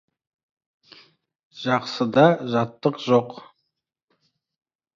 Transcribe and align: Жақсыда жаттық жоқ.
Жақсыда 1.65 2.25
жаттық 2.55 2.99
жоқ. 3.07 3.39